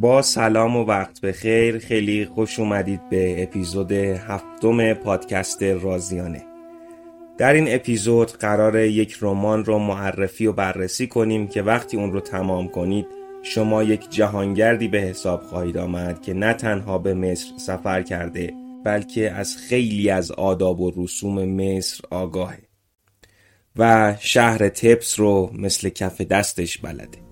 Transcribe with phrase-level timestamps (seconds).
[0.00, 1.78] با سلام و وقت بخیر.
[1.78, 6.42] خیلی خوش اومدید به اپیزود هفتم پادکست رازیانه.
[7.38, 12.20] در این اپیزود قرار یک رمان رو معرفی و بررسی کنیم که وقتی اون رو
[12.20, 13.06] تمام کنید
[13.42, 18.52] شما یک جهانگردی به حساب خواهید آمد که نه تنها به مصر سفر کرده
[18.84, 22.62] بلکه از خیلی از آداب و رسوم مصر آگاهه
[23.76, 27.29] و شهر تپس رو مثل کف دستش بلده.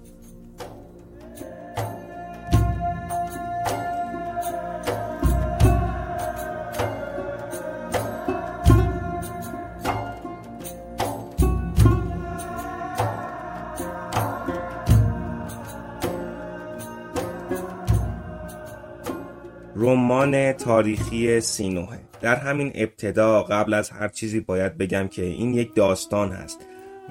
[19.77, 21.97] رمان تاریخی سینوه.
[22.21, 26.67] در همین ابتدا قبل از هر چیزی باید بگم که این یک داستان هست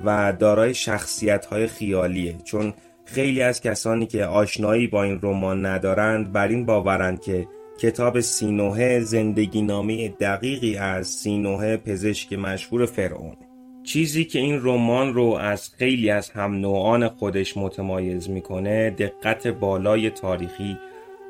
[0.06, 2.38] و دارای شخصیت های خیالیه.
[2.44, 2.74] چون
[3.06, 7.48] خیلی از کسانی که آشنایی با این رمان ندارند بر این باورند که
[7.80, 13.47] کتاب سینوه زندگی نامه دقیقی از سینوه پزشک مشهور فرعون.
[13.88, 20.10] چیزی که این رمان رو از خیلی از هم نوعان خودش متمایز می‌کنه دقت بالای
[20.10, 20.78] تاریخی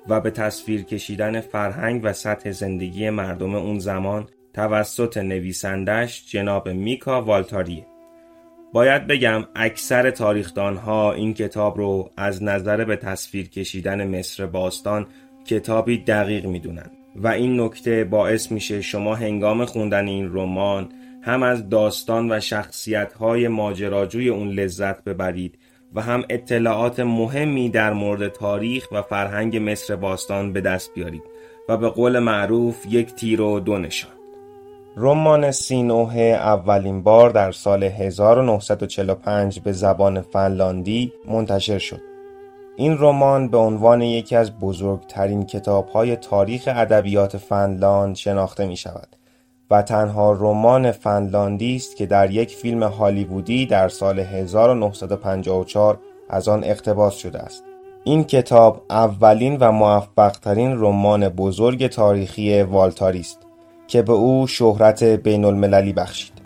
[0.08, 7.22] و به تصویر کشیدن فرهنگ و سطح زندگی مردم اون زمان توسط نویسندش جناب میکا
[7.22, 7.86] والتاریه.
[8.74, 10.14] باید بگم اکثر
[10.86, 15.08] ها این کتاب رو از نظر به تصویر کشیدن مصر باستان
[15.46, 20.90] کتابی دقیق می‌دونن و این نکته باعث میشه شما هنگام خوندن این رمان
[21.28, 25.60] هم از داستان و شخصیت های ماجراجوی اون لذت ببرید
[25.96, 31.24] و هم اطلاعات مهمی در مورد تاریخ و فرهنگ مصر باستان به دست بیارید
[31.70, 34.12] و به قول معروف یک تیر و دو نشان
[34.98, 42.02] رمان سینوه اولین بار در سال 1945 به زبان فنلاندی منتشر شد.
[42.76, 49.17] این رمان به عنوان یکی از بزرگترین کتاب‌های تاریخ ادبیات فنلاند شناخته می شود
[49.72, 56.64] و تنها رمان فنلاندی است که در یک فیلم هالیوودی در سال 1954 از آن
[56.64, 57.64] اقتباس شده است.
[58.04, 63.40] این کتاب اولین و موفقترین رمان بزرگ تاریخی والتاری است
[63.88, 66.37] که به او شهرت بین المللی بخشید.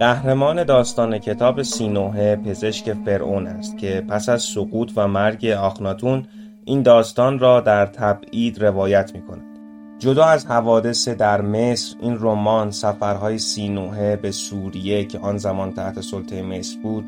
[0.00, 6.26] قهرمان داستان کتاب سینوه پزشک فرعون است که پس از سقوط و مرگ آخناتون
[6.64, 9.42] این داستان را در تبعید روایت می کند.
[9.98, 16.00] جدا از حوادث در مصر این رمان سفرهای سینوه به سوریه که آن زمان تحت
[16.00, 17.04] سلطه مصر بود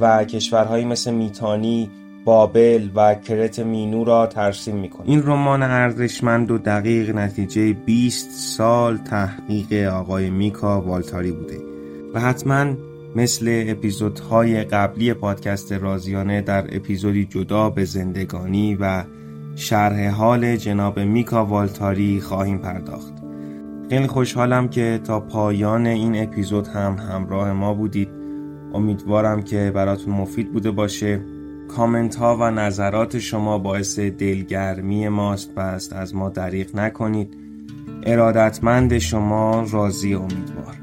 [0.00, 1.90] و کشورهایی مثل میتانی،
[2.24, 8.96] بابل و کرت مینو را ترسیم می‌کنه این رمان ارزشمند و دقیق نتیجه 20 سال
[8.96, 11.71] تحقیق آقای میکا والتاری بوده
[12.14, 12.74] و حتما
[13.16, 19.04] مثل اپیزودهای قبلی پادکست رازیانه در اپیزودی جدا به زندگانی و
[19.54, 23.12] شرح حال جناب میکا والتاری خواهیم پرداخت.
[23.90, 28.08] خیلی خوشحالم که تا پایان این اپیزود هم همراه ما بودید.
[28.74, 31.20] امیدوارم که براتون مفید بوده باشه.
[31.68, 37.36] کامنت ها و نظرات شما باعث دلگرمی ماست پس از ما دریغ نکنید.
[38.06, 40.81] ارادتمند شما راضی امیدوار.